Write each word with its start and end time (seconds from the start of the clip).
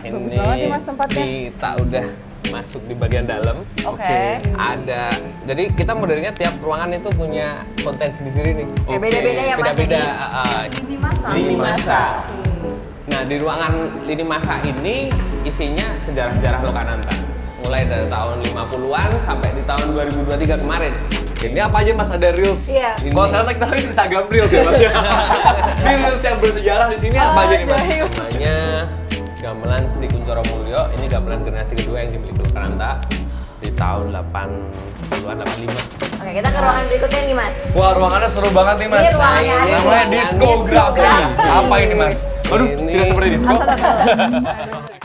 Bagus 0.00 0.30
ini 0.30 0.36
banget 0.36 0.56
nih, 0.56 0.68
Mas, 0.68 0.84
tempatnya. 0.84 1.24
kita 1.24 1.70
udah 1.78 2.06
masuk 2.48 2.82
di 2.84 2.94
bagian 2.94 3.24
dalam. 3.24 3.56
Oke. 3.82 4.20
Ada, 4.54 5.04
jadi 5.44 5.62
kita 5.70 5.92
modelnya 5.92 6.30
tiap 6.32 6.54
ruangan 6.58 6.90
itu 6.92 7.10
punya 7.10 7.48
konten 7.78 8.08
sendiri 8.10 8.50
nih. 8.54 8.66
Kayak 8.84 9.00
beda-beda 9.00 9.42
ya, 9.42 9.54
Mas, 9.54 9.60
Beda-beda. 9.60 10.02
uh, 10.32 10.62
Lini 10.64 10.96
masa. 10.96 11.26
lini 11.30 11.56
masa. 11.56 12.00
Nah 13.08 13.20
di 13.22 13.36
ruangan 13.36 13.72
lini 14.04 14.20
masa 14.22 14.54
ini 14.62 14.96
isinya 15.42 15.96
sejarah-sejarah 16.04 16.60
Lokananta. 16.62 17.14
Mulai 17.60 17.84
dari 17.84 18.06
tahun 18.06 18.36
50-an 18.46 19.10
sampai 19.20 19.48
di 19.52 19.62
tahun 19.64 19.86
2023 19.92 20.62
kemarin. 20.62 20.92
Ini 21.38 21.60
apa 21.62 21.76
aja 21.78 21.92
mas 21.92 22.08
ada 22.08 22.28
reels? 22.32 22.66
Iya. 22.66 22.96
Ini. 22.98 23.12
Kalau 23.12 23.28
sekarang 23.28 23.54
kita 23.54 23.66
harus 23.66 23.84
Instagram 23.86 24.24
reels 24.26 24.50
ya 24.50 24.60
mas 24.62 24.76
ya. 24.76 24.90
Ini 25.84 25.94
reels 26.00 26.22
yang 26.22 26.36
bersejarah 26.38 26.86
di 26.88 26.98
sini 26.98 27.16
apa 27.16 27.40
aja 27.40 27.54
nih 27.54 27.66
mas? 27.66 27.78
Namanya 27.78 28.56
Gamelan 29.38 29.86
Sri 29.94 30.10
Kuncoro 30.10 30.42
Mulyo. 30.50 30.90
Ini 30.98 31.06
gamelan 31.06 31.46
generasi 31.46 31.78
kedua 31.78 32.02
yang 32.02 32.10
dimiliki 32.10 32.42
Lokananta 32.42 32.98
di 33.62 33.70
tahun 33.70 34.10
80-an 34.10 35.36
85. 35.46 36.18
Oke, 36.18 36.30
kita 36.34 36.48
ke 36.50 36.58
ruangan 36.58 36.84
berikutnya 36.90 37.20
nih, 37.22 37.34
Mas. 37.38 37.54
Wah 37.74 37.90
ruangannya 37.94 38.28
seru 38.30 38.50
banget 38.50 38.74
nih 38.82 38.88
mas. 38.90 39.02
Ini 39.06 39.10
ruangannya 39.14 39.54
ada. 39.54 39.70
Namanya 39.78 40.06
diskografi. 40.10 41.00
Apa 41.38 41.74
ini 41.78 41.94
mas? 41.94 42.16
Aduh 42.50 42.66
Ini- 42.74 42.92
tidak 42.98 43.06
seperti 43.14 43.28
disko. 43.38 43.54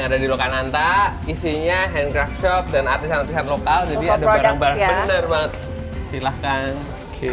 yang 0.00 0.08
ada 0.08 0.16
di 0.16 0.28
Lokananta. 0.32 1.12
Isinya 1.28 1.84
handcraft 1.92 2.34
shop 2.40 2.62
dan 2.72 2.88
artisan-artisan 2.88 3.44
lokal. 3.44 3.80
Jadi 3.84 4.06
Local 4.08 4.16
ada 4.16 4.26
barang-barang 4.32 4.78
ya. 4.80 4.88
bener 5.04 5.24
banget. 5.28 5.52
Silahkan. 6.08 6.72
Oke. 7.12 7.30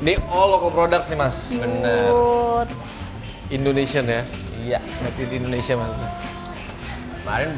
Ini 0.00 0.12
all 0.28 0.48
local 0.52 0.72
products 0.72 1.08
nih 1.08 1.16
mas. 1.16 1.36
Bener. 1.56 2.12
Good. 2.12 2.68
Indonesian 3.48 4.04
ya. 4.04 4.22
Iya. 4.60 4.78
Made 5.00 5.20
in 5.24 5.30
Indonesia 5.40 5.74
mas. 5.80 5.92
Kemarin 7.24 7.50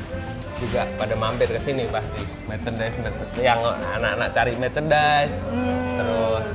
juga 0.62 0.86
pada 0.94 1.14
mampir 1.18 1.50
ke 1.50 1.58
sini 1.58 1.90
pasti. 1.90 2.22
Merchandise, 2.46 2.96
merchandise. 3.02 3.42
yang 3.42 3.58
anak-anak 3.98 4.28
cari 4.30 4.52
merchandise. 4.54 5.34
Hmm. 5.50 5.98
Terus 5.98 6.48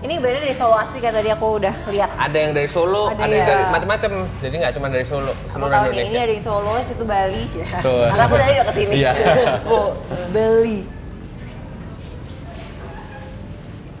Ini 0.00 0.16
bener 0.16 0.40
dari 0.40 0.56
Solo 0.56 0.80
asli 0.80 0.96
kan 0.96 1.12
tadi 1.12 1.28
aku 1.28 1.60
udah 1.60 1.74
lihat. 1.86 2.08
ada 2.16 2.32
yang 2.32 2.56
dari 2.56 2.64
Solo, 2.66 3.12
Ada 3.12 3.20
ada, 3.20 3.28
yang 3.28 3.44
ya. 3.44 3.46
dari 3.46 3.62
macam-macam. 3.68 4.10
Jadi 4.40 4.54
nggak 4.56 4.72
cuma 4.72 4.86
dari 4.88 5.04
Solo, 5.04 5.32
Aku 5.34 5.44
seluruh 5.46 5.68
tahu 5.68 5.84
nih, 5.84 5.84
ini 5.84 6.00
Indonesia. 6.00 6.20
dari 6.24 6.38
Solo, 6.40 6.74
situ 6.82 7.04
Bali. 7.04 7.42
Ya. 7.52 7.78
Tuh. 7.84 8.04
Karena 8.08 8.24
aku 8.24 8.34
dari 8.34 8.54
dekat 8.56 8.74
sini. 8.74 8.92
Iya. 8.96 9.12
Oh, 9.68 9.88
Bali. 10.32 10.78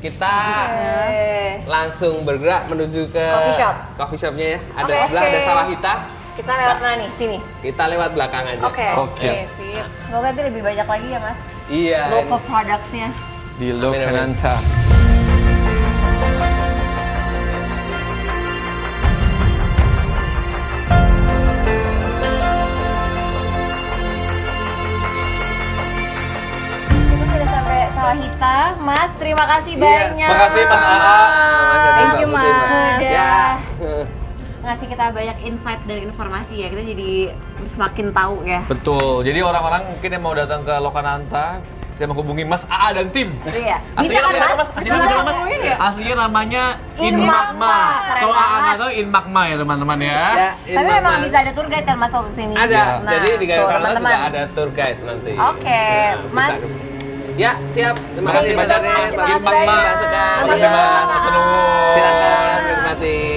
Kita 0.00 0.36
Oke. 0.64 1.28
langsung 1.68 2.24
bergerak 2.24 2.62
menuju 2.66 3.12
ke 3.12 3.20
Coffee 3.20 3.58
shop. 3.60 3.74
coffee 4.00 4.16
shopnya 4.18 4.46
ya. 4.56 4.58
Ada 4.74 4.88
Oke. 4.88 5.04
sebelah 5.04 5.22
ada 5.22 5.40
sawah 5.44 5.66
hita. 5.68 5.94
Kita 6.30 6.52
lewat 6.56 6.76
mana 6.80 6.94
nih? 6.96 7.10
Sini. 7.12 7.38
Kita 7.60 7.82
lewat 7.84 8.10
belakang 8.16 8.44
aja. 8.48 8.64
Oke. 8.64 8.86
Oke. 8.96 9.28
Oke, 9.28 9.32
sip. 9.52 9.84
Semoga 10.08 10.32
nanti 10.32 10.40
lebih 10.48 10.62
banyak 10.64 10.86
lagi 10.88 11.08
ya, 11.12 11.18
Mas. 11.20 11.40
Iya. 11.68 12.02
Local 12.08 12.40
products-nya. 12.40 13.08
Di 13.60 13.68
amin. 13.68 13.82
Lokananta. 13.84 14.54
Sampai 28.10 28.18
Sawah 28.18 28.18
Hita. 28.18 28.58
Mas, 28.82 29.10
terima 29.16 29.44
kasih 29.46 29.72
Iya, 29.72 29.82
banyak. 29.82 30.28
makasih, 30.28 30.62
Mas 30.66 30.82
AA. 30.82 31.18
Thank 31.90 32.14
you, 32.18 32.28
Mas. 32.28 32.44
Sudah 32.44 32.98
Ya. 33.00 33.34
ngasih 34.60 34.86
kita 34.92 35.04
banyak 35.08 35.36
insight 35.40 35.80
dan 35.88 35.98
informasi 36.04 36.54
ya. 36.60 36.68
Kita 36.68 36.82
jadi 36.84 37.10
semakin 37.64 38.06
tahu 38.12 38.44
ya. 38.44 38.60
Betul. 38.68 39.24
Jadi 39.24 39.40
orang-orang 39.40 39.88
mungkin 39.88 40.08
yang 40.10 40.22
mau 40.22 40.34
datang 40.36 40.60
ke 40.62 40.74
Lokananta 40.76 41.64
bisa 41.96 42.04
menghubungi 42.04 42.44
Mas 42.44 42.64
AA 42.68 42.88
dan 42.92 43.06
tim. 43.08 43.28
Iya. 43.46 43.76
Aslinya 43.94 44.20
namanya 44.20 44.56
Mas? 44.56 44.70
Aslinya 44.72 44.98
namanya? 45.00 45.24
Mas? 45.24 45.38
Aslinya 45.80 46.14
namanya 46.18 46.62
In 46.96 47.04
In 47.06 47.14
Magma. 47.24 47.32
Magma. 47.32 47.76
Keren 48.04 48.20
Kalau 48.20 48.34
AA 48.34 48.56
nggak 48.58 48.76
tahu 48.76 48.90
In 48.90 49.08
Magma 49.08 49.42
ya 49.44 49.56
teman-teman 49.56 49.98
ya. 50.00 50.22
Ya, 50.28 50.50
Tapi 50.76 50.88
memang 50.92 51.14
bisa 51.20 51.36
ada 51.40 51.52
tour 51.52 51.66
guide 51.68 51.86
kan 51.86 51.96
masuk 51.96 52.20
ke 52.28 52.32
sini. 52.36 52.54
Ada. 52.56 52.82
Nah, 53.00 53.12
Jadi 53.16 53.28
di 53.36 53.46
Gaya 53.48 53.60
juga 53.64 54.16
ada 54.28 54.42
tour 54.52 54.68
guide 54.72 55.00
nanti. 55.04 55.32
Oke, 55.36 55.84
bisa 56.20 56.32
Mas. 56.36 56.89
Ya, 57.40 57.56
siap. 57.72 57.96
Terima 58.12 58.36
Thank 58.36 58.44
kasih 58.44 58.52
you 58.52 58.60
banyak 58.60 58.76
so 58.76 58.84
nih. 58.84 58.92
much, 58.92 59.16
Bagi 59.16 59.32
Mas. 59.32 59.40
Magma. 59.40 59.64
Banyak. 59.64 59.80
Masukkan. 59.80 60.36
Terima 60.36 60.52
kasih 60.52 60.68
Mas. 60.68 61.06
Matur 61.08 61.30
nuwun. 61.32 61.88
Silakan, 61.96 62.58
menikmati. 62.60 63.16
Oke, 63.16 63.29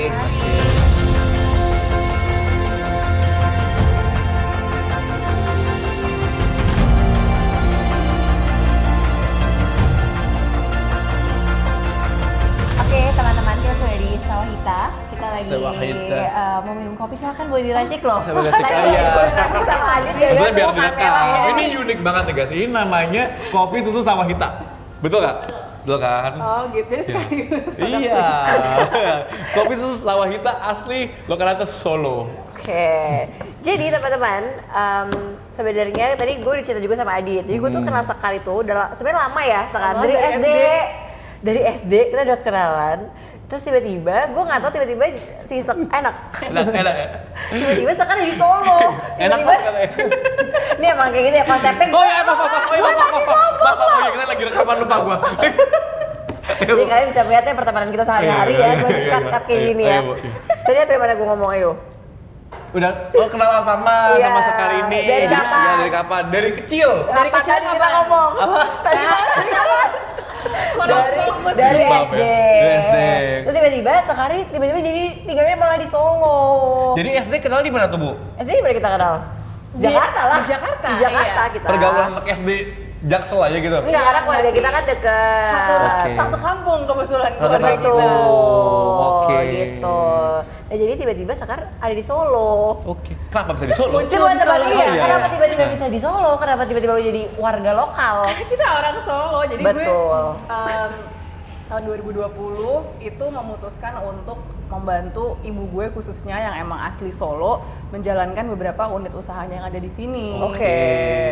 kopi 17.03 17.19
silahkan 17.19 17.45
boleh 17.45 17.63
diracik 17.65 17.99
loh. 17.99 18.19
Saya 18.23 18.31
boleh 18.33 18.47
racik, 18.47 18.63
Tadi 18.63 18.87
iya. 18.89 19.03
boleh 19.11 19.33
racik 19.35 19.63
sama 19.67 19.85
Adit 19.93 20.15
ya. 20.15 20.27
Sebenarnya 20.29 20.53
biar 20.53 20.63
Tuh, 20.65 20.75
direkam. 20.77 21.11
ya. 21.11 21.41
Ini 21.51 21.63
unik 21.77 21.99
banget 21.99 22.23
nih 22.23 22.33
guys. 22.33 22.51
Ini 22.53 22.65
namanya 22.69 23.23
kopi 23.51 23.77
susu 23.83 23.99
sawah 23.99 24.23
hita. 24.23 24.49
Betul 25.03 25.19
nggak? 25.19 25.37
Betul 25.83 25.97
kan? 25.99 26.31
Oh, 26.39 26.61
gitu 26.71 26.95
sekali. 27.03 27.39
Iya. 27.75 28.23
kopi 29.55 29.73
susu 29.75 29.99
sawah 29.99 30.23
hita 30.25 30.51
asli 30.63 31.11
Lokananta 31.27 31.67
Solo. 31.67 32.31
Oke, 32.55 33.27
jadi 33.59 33.91
teman-teman, 33.91 34.41
em, 34.71 35.07
sebenarnya 35.51 36.15
tadi 36.15 36.39
gue 36.39 36.47
udah 36.49 36.63
cerita 36.63 36.79
juga 36.79 36.95
sama 36.95 37.19
Adit. 37.19 37.43
Jadi 37.43 37.59
gue 37.59 37.69
tuh 37.69 37.83
kenal 37.83 38.07
Sekar 38.07 38.31
itu 38.31 38.53
udah 38.55 38.71
la- 38.73 38.91
sebenarnya 38.95 39.19
lama 39.21 39.41
ya 39.43 39.61
Sekar 39.67 39.93
dari. 39.99 40.15
SD. 40.15 40.47
Dari 41.43 41.59
SD 41.59 41.93
kita 42.07 42.21
udah 42.23 42.39
kenalan. 42.39 42.99
Terus 43.53 43.69
tiba-tiba 43.69 44.33
gue 44.33 44.43
nggak 44.49 44.59
tahu 44.65 44.71
tiba-tiba 44.73 45.13
si 45.45 45.61
Sek 45.61 45.77
enak. 45.77 46.15
Enak, 46.41 46.73
enak. 46.73 46.95
ya? 46.97 47.07
Tiba-tiba 47.53 47.91
Sekar 47.93 48.17
di 48.17 48.33
Solo. 48.33 48.97
Enak 49.21 49.37
Tiba-tiba 49.37 49.53
katanya. 49.61 49.89
ini 50.81 50.85
emang 50.89 51.07
kayak 51.13 51.25
gitu 51.29 51.37
ya 51.37 51.45
konsepnya. 51.45 51.85
Oh 51.93 52.01
ya, 52.01 52.15
apa 52.25 52.31
apa 52.33 52.45
apa. 52.49 52.57
Oh 52.65 52.73
iya, 52.73 52.81
apa 52.81 53.03
apa 53.05 53.17
apa. 53.21 53.33
Apa 53.61 53.83
oh 53.85 53.93
iya, 53.93 54.09
kita 54.09 54.25
lagi 54.25 54.43
rekaman 54.49 54.75
lupa 54.81 54.95
gua. 55.05 55.17
Jadi 56.73 56.81
kalian 56.89 57.07
bisa 57.13 57.21
melihatnya 57.29 57.53
pertemanan 57.53 57.89
kita 57.93 58.03
sehari-hari 58.09 58.53
Iya, 58.57 58.57
ya. 58.57 58.65
iya, 58.65 58.81
Gue 58.81 58.89
iya, 58.89 59.11
cut-cut 59.13 59.43
kayak 59.45 59.53
iya. 59.61 59.69
gini 59.69 59.83
ya. 59.85 59.99
Tadi 60.65 60.77
apa 60.81 60.89
yang 60.97 61.01
mana 61.05 61.13
gue 61.13 61.27
ngomong 61.29 61.49
ayo? 61.53 61.71
Udah 62.73 62.91
oh, 63.13 63.27
kenal 63.29 63.49
lama 63.53 63.97
Iya. 64.17 64.33
sama 64.33 64.41
Sekar 64.41 64.71
ini. 64.81 64.99
Dari 65.05 65.27
kapan? 65.29 65.61
Ya, 65.61 65.73
dari 65.77 65.91
kapan? 65.93 66.23
Dari 66.33 66.49
kecil. 66.57 66.89
Dari 67.05 67.29
kecil 67.29 67.53
kita 67.69 67.85
apa? 67.85 67.95
ngomong. 68.01 68.31
Apa? 68.33 68.61
Dari 70.43 71.21
dari 71.53 71.83
Maaf 71.85 72.09
SD. 72.09 72.19
ya, 72.19 72.35
dari 72.57 72.75
SD. 72.79 72.97
Terus 73.43 73.55
tiba-tiba 73.55 73.93
sekali 74.03 74.37
tiba-tiba 74.49 74.79
jadi 74.81 75.03
tinggalnya 75.23 75.55
malah 75.55 75.77
di 75.77 75.87
Solo. 75.87 76.39
Jadi 76.93 77.09
SD 77.15 77.33
kenal 77.39 77.61
di 77.61 77.69
mana 77.69 77.85
tuh, 77.87 77.97
Bu? 77.97 78.11
SD 78.35 78.49
di 78.51 78.61
mana 78.61 78.73
kita 78.73 78.89
kenal? 78.89 79.15
Di- 79.73 79.83
Jakarta 79.83 80.21
lah. 80.23 80.37
di 80.37 80.47
Jakarta, 80.47 80.87
Di 80.87 80.97
Jakarta 80.99 81.41
iya. 81.41 81.53
kita. 81.53 81.65
Pergaulan 81.65 82.05
anak 82.11 82.25
SD 82.31 82.49
Jaksel 83.03 83.39
aja 83.41 83.57
gitu. 83.57 83.75
Enggak, 83.75 83.99
karena 84.01 84.21
keluarga 84.23 84.51
kita 84.53 84.69
kan 84.69 84.83
deket. 84.85 85.45
Satu, 85.45 85.73
Oke. 85.75 86.09
satu 86.15 86.37
kampung 86.39 86.79
kebetulan 86.85 87.31
Satu 87.31 87.41
keluarga 87.43 87.67
kampung. 87.69 87.97
kita. 87.99 88.07
Oke. 89.03 89.37
gitu. 89.43 89.99
Nah 90.73 90.81
jadi 90.81 90.97
tiba-tiba 90.97 91.37
Sekar 91.37 91.69
ada 91.77 91.93
di 91.93 92.01
Solo. 92.01 92.81
Oke. 92.81 93.13
Kenapa 93.29 93.53
bisa 93.53 93.69
di 93.69 93.75
Solo? 93.77 93.93
Muncul 93.93 94.09
di 94.25 94.41
Solo. 94.41 94.65
iya, 94.65 94.73
Oh, 94.73 94.89
iya, 94.89 95.01
kenapa 95.05 95.27
tiba-tiba 95.29 95.63
bisa 95.69 95.85
di 95.85 95.99
Solo? 96.01 96.31
Kenapa 96.41 96.65
tiba-tiba 96.65 96.97
jadi 96.97 97.21
warga 97.37 97.71
lokal? 97.77 98.25
Kita 98.49 98.65
orang 98.73 98.97
Solo, 99.05 99.39
jadi 99.45 99.61
gue 99.61 99.69
Betul. 99.69 100.25
em, 100.49 100.91
tahun 101.69 101.81
2020 101.85 102.25
itu 103.05 103.25
memutuskan 103.29 104.01
untuk 104.01 104.41
membantu 104.65 105.37
ibu 105.41 105.61
gue 105.69 105.93
khususnya 105.93 106.41
yang 106.41 106.57
emang 106.57 106.81
asli 106.81 107.13
Solo 107.13 107.61
menjalankan 107.93 108.49
beberapa 108.49 108.89
unit 108.89 109.13
usahanya 109.13 109.61
yang 109.61 109.69
ada 109.69 109.77
di 109.77 109.93
sini. 109.93 110.41
Oke. 110.41 110.73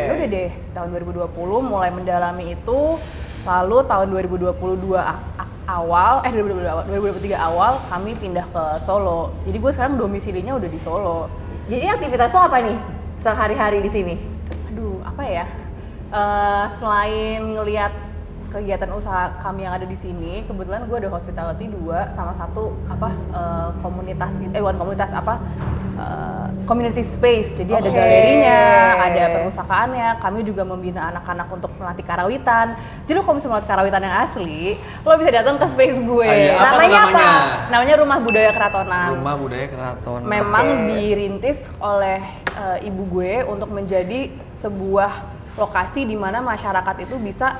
Ya 0.06 0.22
udah 0.22 0.28
deh, 0.30 0.50
tahun 0.70 0.88
2020 0.94 1.26
mulai 1.60 1.90
mendalami 1.90 2.54
itu, 2.54 2.94
lalu 3.42 3.76
tahun 3.82 4.06
2022 4.06 4.54
a- 4.94 5.18
a- 5.34 5.41
awal, 5.66 6.22
eh 6.26 6.32
2022 6.34 6.66
awal, 6.66 6.84
2023 6.90 7.38
awal 7.38 7.72
kami 7.90 8.12
pindah 8.18 8.46
ke 8.50 8.64
Solo. 8.82 9.34
Jadi 9.46 9.56
gue 9.58 9.72
sekarang 9.72 9.94
domisilinya 9.98 10.58
udah 10.58 10.68
di 10.70 10.80
Solo. 10.80 11.30
Jadi 11.70 11.86
aktivitas 11.86 12.34
lo 12.34 12.40
apa 12.42 12.58
nih 12.58 12.76
sehari-hari 13.22 13.78
di 13.78 13.90
sini? 13.90 14.14
Aduh, 14.74 14.98
apa 15.06 15.22
ya? 15.22 15.44
Eh, 16.12 16.64
selain 16.76 17.40
ngelihat 17.56 17.92
kegiatan 18.52 18.92
usaha 18.92 19.32
kami 19.40 19.64
yang 19.64 19.72
ada 19.72 19.82
di 19.82 19.96
sini 19.96 20.44
kebetulan 20.44 20.84
gue 20.84 20.96
ada 20.98 21.08
hospitality 21.08 21.66
dua 21.66 22.12
sama 22.12 22.30
satu 22.30 22.76
apa 22.86 23.08
eh, 23.10 23.68
komunitas 23.80 24.36
gitu 24.36 24.52
eh 24.52 24.60
bukan 24.60 24.76
komunitas 24.76 25.08
apa 25.10 25.40
eh, 25.94 26.46
community 26.62 27.00
space 27.02 27.56
jadi 27.56 27.72
ada 27.74 27.88
Oke. 27.88 27.96
galerinya 27.96 28.60
ada 29.00 29.22
perpustakaannya 29.34 30.08
kami 30.18 30.40
juga 30.42 30.62
membina 30.62 31.08
anak-anak 31.08 31.48
untuk 31.48 31.72
melatih 31.74 32.04
karawitan 32.04 32.76
jadi 33.02 33.18
kalau 33.18 33.34
misalnya 33.34 33.52
melatih 33.56 33.70
karawitan 33.70 34.00
yang 34.02 34.16
asli 34.20 34.60
lo 35.00 35.16
bisa 35.16 35.30
datang 35.32 35.56
ke 35.56 35.66
space 35.68 35.98
gue 35.98 36.20
Ah, 36.22 36.36
iya. 36.36 36.52
Apa 36.52 36.60
tuh 36.60 36.68
Namanya 36.76 37.00
apa? 37.00 37.10
namanya? 37.10 37.40
namanya 37.68 37.94
rumah 37.96 38.18
budaya 38.20 38.50
keratonan 38.52 39.08
Rumah 39.12 39.34
Budaya 39.34 39.66
Keraton. 39.66 40.20
memang 40.22 40.66
Oke. 40.68 40.84
dirintis 40.92 41.58
oleh 41.78 42.20
eh, 42.52 42.78
ibu 42.84 43.02
gue 43.10 43.42
untuk 43.44 43.68
menjadi 43.68 44.28
sebuah 44.52 45.10
lokasi 45.54 46.04
di 46.04 46.14
mana 46.14 46.38
masyarakat 46.38 46.96
itu 47.02 47.16
bisa 47.16 47.56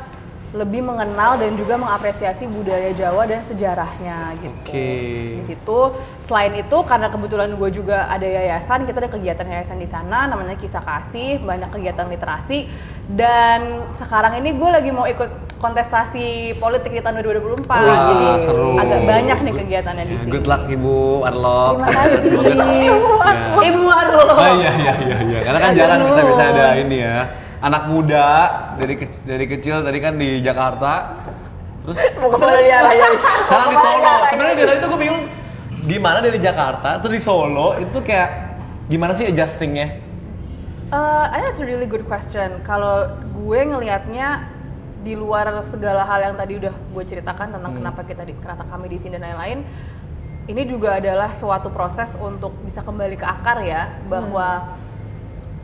lebih 0.53 0.85
mengenal 0.85 1.41
dan 1.41 1.57
juga 1.57 1.81
mengapresiasi 1.81 2.45
budaya 2.45 2.93
Jawa 2.93 3.25
dan 3.25 3.41
sejarahnya 3.41 4.37
gitu. 4.37 4.53
Oke. 4.61 4.93
Di 5.41 5.45
situ 5.49 5.79
selain 6.21 6.53
itu 6.53 6.77
karena 6.85 7.09
kebetulan 7.09 7.57
gue 7.57 7.71
juga 7.73 8.05
ada 8.05 8.29
yayasan, 8.29 8.85
kita 8.85 9.01
ada 9.01 9.09
kegiatan 9.09 9.49
yayasan 9.49 9.81
di 9.81 9.89
sana 9.89 10.29
namanya 10.29 10.61
Kisah 10.61 10.85
Kasih, 10.85 11.41
banyak 11.41 11.73
kegiatan 11.73 12.05
literasi 12.05 12.69
dan 13.09 13.89
sekarang 13.89 14.45
ini 14.45 14.53
gue 14.53 14.69
lagi 14.69 14.91
mau 14.93 15.09
ikut 15.09 15.57
kontestasi 15.57 16.61
politik 16.61 16.93
di 16.93 17.01
tahun 17.01 17.25
2024. 17.25 17.67
Wah, 17.73 17.81
jadi 18.13 18.27
seru. 18.37 18.77
agak 18.77 19.01
banyak 19.09 19.39
nih 19.49 19.55
kegiatannya 19.57 20.05
di 20.05 20.15
Ya, 20.15 20.21
sini. 20.21 20.31
Good 20.37 20.47
luck 20.51 20.63
Ibu 20.69 20.97
Arlo. 21.25 21.81
Terima 21.81 21.89
kasih. 21.97 22.21
Semoga 22.21 22.53
Ya. 22.53 23.69
Ibu 23.73 23.85
Arlo. 23.89 24.25
Oh 24.37 24.49
iya 24.61 24.73
iya 24.77 24.95
iya 25.01 25.17
iya. 25.23 25.39
Karena 25.49 25.59
kan 25.63 25.71
Ya, 25.73 25.79
jarang 25.81 26.01
kita 26.05 26.23
bisa 26.29 26.43
ada 26.45 26.67
ini 26.77 26.99
ya. 27.01 27.19
Anak 27.63 27.87
muda 27.87 28.27
dari 28.75 28.99
kecil, 28.99 29.23
dari 29.23 29.47
kecil 29.47 29.87
tadi 29.87 29.99
kan 30.03 30.19
di 30.19 30.43
Jakarta. 30.43 31.15
Terus 31.87 31.99
Mau 32.19 32.27
ke 32.31 32.39
mana 32.43 32.59
dia 32.59 32.83
arahnya? 32.83 33.09
sekarang 33.47 33.69
di 33.71 33.79
Solo. 33.79 33.91
arahnya? 33.95 34.15
Sebenarnya 34.31 34.55
dari 34.59 34.69
tadi 34.69 34.79
tuh 34.83 34.89
gue 34.91 35.01
bingung 35.01 35.25
gimana 35.83 36.19
dari 36.23 36.39
Jakarta 36.39 37.03
terus 37.03 37.15
di 37.19 37.23
Solo 37.23 37.75
itu 37.79 37.99
kayak 38.03 38.31
gimana 38.91 39.15
sih 39.15 39.31
adjustingnya? 39.31 39.99
Uh, 40.93 41.31
I 41.31 41.41
think 41.41 41.55
that's 41.55 41.63
a 41.63 41.67
really 41.67 41.87
good 41.87 42.05
question. 42.05 42.61
Kalau 42.67 43.15
gue 43.33 43.61
ngelihatnya 43.65 44.47
di 45.03 45.19
luar 45.19 45.51
segala 45.67 46.07
hal 46.07 46.31
yang 46.31 46.37
tadi 46.39 46.59
udah 46.63 46.75
gue 46.75 47.05
ceritakan 47.07 47.59
tentang 47.59 47.73
kenapa 47.75 48.07
kita 48.07 48.23
di 48.23 48.35
kenapa 48.39 48.67
kami 48.71 48.87
di 48.91 48.99
sini 49.03 49.19
dan 49.19 49.35
lain-lain, 49.35 49.59
ini 50.47 50.63
juga 50.67 50.99
adalah 50.99 51.31
suatu 51.35 51.71
proses 51.71 52.15
untuk 52.19 52.55
bisa 52.63 52.83
kembali 52.83 53.19
ke 53.19 53.27
akar 53.27 53.63
ya 53.67 53.91
bahwa 54.07 54.79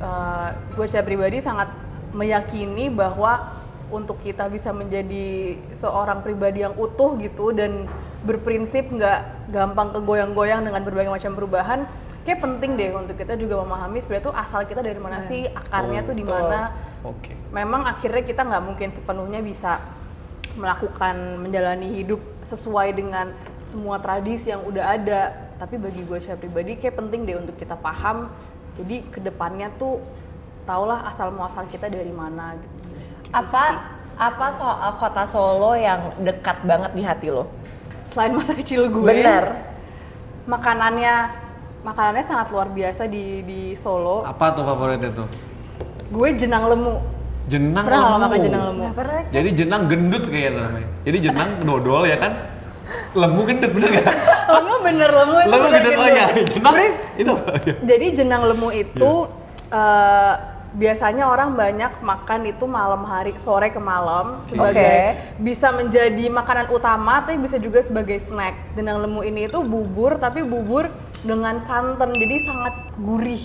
uh, 0.03 0.49
gue 0.75 0.87
secara 0.91 1.07
pribadi 1.07 1.39
sangat 1.39 1.71
meyakini 2.13 2.89
bahwa 2.89 3.59
untuk 3.89 4.21
kita 4.21 4.53
bisa 4.53 4.69
menjadi 4.73 5.57
seorang 5.73 6.21
pribadi 6.21 6.61
yang 6.61 6.77
utuh 6.77 7.17
gitu 7.17 7.57
dan 7.57 7.89
berprinsip 8.25 8.93
nggak 8.93 9.49
gampang 9.49 9.97
kegoyang-goyang 9.97 10.61
dengan 10.61 10.83
berbagai 10.85 11.09
macam 11.09 11.33
perubahan 11.33 11.89
kayak 12.29 12.45
penting 12.45 12.77
deh 12.77 12.93
untuk 12.93 13.17
kita 13.17 13.41
juga 13.41 13.57
memahami 13.65 14.05
sebenarnya 14.05 14.29
tuh 14.29 14.37
asal 14.37 14.61
kita 14.69 14.85
dari 14.85 15.01
mana 15.01 15.25
sih 15.25 15.49
akarnya 15.49 16.05
tuh 16.05 16.13
di 16.13 16.25
mana. 16.29 16.77
Oke. 17.01 17.33
memang 17.55 17.89
akhirnya 17.89 18.21
kita 18.21 18.45
nggak 18.45 18.65
mungkin 18.69 18.93
sepenuhnya 18.93 19.41
bisa 19.41 19.81
melakukan 20.59 21.41
menjalani 21.41 22.03
hidup 22.03 22.21
sesuai 22.45 22.93
dengan 22.93 23.33
semua 23.65 23.97
tradisi 23.97 24.53
yang 24.53 24.61
udah 24.61 24.85
ada. 24.99 25.23
Tapi 25.57 25.81
bagi 25.81 26.05
gue 26.05 26.19
secara 26.21 26.37
pribadi 26.37 26.77
kayak 26.77 27.01
penting 27.01 27.25
deh 27.25 27.41
untuk 27.41 27.57
kita 27.57 27.81
paham. 27.81 28.29
Jadi 28.77 29.09
ke 29.09 29.25
depannya 29.25 29.73
tuh 29.81 29.97
taulah 30.69 31.01
asal 31.03 31.33
muasal 31.33 31.65
kita 31.67 31.89
dari 31.89 32.13
mana 32.13 32.53
gitu 32.55 32.77
Apa 33.31 33.63
apa 34.15 34.47
soal 34.53 34.91
kota 34.95 35.25
Solo 35.25 35.73
yang 35.73 36.01
dekat 36.19 36.61
banget 36.63 36.93
di 36.93 37.01
hati 37.01 37.29
lo? 37.29 37.49
selain 38.07 38.33
masa 38.33 38.53
kecil 38.53 38.87
gue 38.87 39.01
Bener. 39.03 39.53
makanannya 40.45 41.15
makanannya 41.81 42.21
sangat 42.23 42.49
luar 42.49 42.69
biasa 42.69 43.05
di 43.05 43.41
di 43.43 43.61
Solo 43.73 44.25
Apa 44.25 44.51
tuh 44.51 44.63
favoritnya 44.63 45.13
tuh? 45.15 45.29
gue 46.07 46.29
jenang 46.35 46.69
lemu 46.69 46.95
Jenang 47.47 47.81
pernah 47.83 48.01
lemu. 48.11 48.21
makan 48.23 48.39
jenang 48.39 48.63
lemu 48.67 48.81
Nggak 48.83 48.95
pernah. 48.95 49.21
Jadi 49.31 49.49
jenang 49.55 49.83
gendut 49.85 50.25
kayaknya 50.25 50.61
namanya. 50.63 50.89
Jadi 51.01 51.19
jenang 51.19 51.49
dodol 51.63 52.05
ya 52.05 52.17
kan? 52.17 52.33
Lemu 53.15 53.41
gendut 53.43 53.71
bener 53.73 53.89
gak? 53.95 54.05
lemu 54.57 54.75
bener 54.85 55.11
lemu 55.11 55.37
itu 55.39 55.49
Lemu 55.49 55.65
bener 55.65 55.73
gendut 55.73 55.93
gendut. 55.97 56.05
oh 56.05 56.09
ya. 56.13 56.27
Jenang 56.45 56.77
itu. 57.17 57.35
Jadi 57.85 58.07
jenang 58.13 58.43
lemu 58.45 58.69
itu 58.71 59.13
eh, 59.71 60.35
biasanya 60.77 61.25
orang 61.25 61.57
banyak 61.57 62.05
makan 62.05 62.41
itu 62.45 62.69
malam 62.69 63.01
hari 63.09 63.33
sore 63.41 63.73
ke 63.73 63.81
malam 63.81 64.45
sebagai 64.45 65.17
Oke. 65.17 65.41
bisa 65.41 65.73
menjadi 65.73 66.29
makanan 66.29 66.69
utama 66.69 67.25
tapi 67.25 67.41
bisa 67.41 67.57
juga 67.57 67.81
sebagai 67.81 68.21
snack. 68.21 68.77
Jenang 68.77 69.01
lemu 69.09 69.21
ini 69.25 69.49
itu 69.49 69.65
bubur 69.65 70.21
tapi 70.21 70.45
bubur 70.45 70.93
dengan 71.25 71.57
santan 71.65 72.13
jadi 72.13 72.37
sangat 72.45 72.75
gurih. 73.01 73.45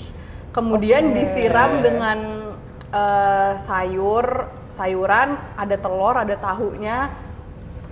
Kemudian 0.52 1.16
disiram 1.16 1.80
dengan 1.80 2.20
eh, 2.92 3.52
sayur, 3.64 4.52
sayuran, 4.68 5.40
ada 5.56 5.76
telur, 5.80 6.20
ada 6.20 6.36
tahunya. 6.36 6.98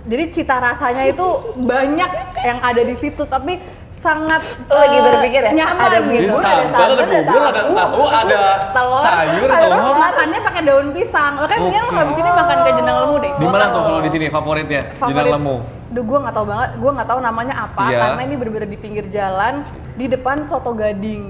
Jadi 0.02 0.24
cita 0.34 0.58
rasanya 0.58 1.08
itu 1.08 1.24
banyak 1.56 2.10
yang 2.42 2.58
ada 2.58 2.82
di 2.82 2.94
situ 2.98 3.22
tapi 3.24 3.56
sangat 4.02 4.42
Lo 4.66 4.74
lagi 4.76 4.98
berpikir 4.98 5.40
ya? 5.40 5.50
nyaman 5.54 5.78
Ada 5.80 5.98
gitu. 6.00 6.10
bubur, 6.26 6.42
ada 6.42 6.42
sambal, 6.42 6.82
ada 6.82 7.04
sambal, 7.06 7.06
ada 7.06 7.12
bubur, 7.22 7.40
ada 7.40 7.60
tahu. 7.62 8.02
ada 8.10 8.40
telur, 8.74 9.00
sayur, 9.00 9.46
ada 9.46 9.62
terus 9.62 9.78
telur. 9.78 9.96
makannya 9.96 10.38
pakai 10.42 10.62
daun 10.62 10.86
pisang. 10.90 11.32
Makanya 11.38 11.60
mendingan 11.60 11.82
lo 11.82 11.88
Oke. 11.88 12.00
habis 12.02 12.16
ini 12.16 12.30
makan 12.32 12.56
kayak 12.58 12.76
jenang 12.76 12.96
lemu 12.98 13.16
deh. 13.16 13.32
Di 13.32 13.46
mana 13.46 13.64
tuh 13.68 13.80
kalau 13.80 14.00
di 14.00 14.10
sini 14.10 14.26
favoritnya? 14.28 14.82
Jenang 14.90 14.98
Favorit- 14.98 15.32
lemu. 15.32 15.56
Duh, 15.88 16.02
gue 16.02 16.18
nggak 16.18 16.34
tahu 16.34 16.46
banget. 16.48 16.70
Gue 16.74 16.90
nggak 16.90 17.04
tahu 17.06 17.20
namanya 17.20 17.54
apa 17.60 17.82
Iya. 17.86 17.98
karena 18.02 18.22
ini 18.22 18.34
bener-bener 18.34 18.64
di 18.66 18.78
pinggir 18.80 19.04
jalan 19.06 19.54
di 19.92 20.06
depan 20.06 20.42
soto 20.42 20.72
gading. 20.72 21.22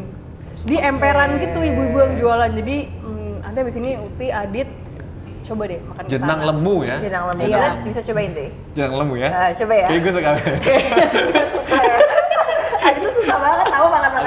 Di 0.62 0.76
emperan 0.78 1.36
gitu 1.36 1.58
ibu-ibu 1.60 1.98
yang 2.00 2.14
jualan. 2.16 2.50
Jadi 2.52 2.76
hmm, 2.86 3.34
nanti 3.42 3.58
habis 3.58 3.76
ini 3.76 3.90
Uti, 3.96 4.30
Adit 4.30 4.70
coba 5.42 5.66
deh 5.66 5.82
makan 5.82 6.02
ke 6.02 6.08
Jenang 6.08 6.38
sana. 6.38 6.48
lemu 6.48 6.76
ya? 6.80 6.96
Jenang 7.02 7.24
lemu. 7.28 7.42
Iya. 7.42 7.58
Kita 7.58 7.68
bisa 7.84 8.00
cobain 8.02 8.30
sih. 8.32 8.48
Jenang 8.72 8.94
lemu 8.96 9.14
ya? 9.18 9.28
Nah, 9.28 9.50
coba 9.52 9.72
ya. 9.74 9.86
Kayak 9.86 10.00
gue 10.00 10.12
suka. 10.12 10.30
Ah, 12.82 12.90
itu 12.90 13.08
susah 13.14 13.38
banget 13.38 13.66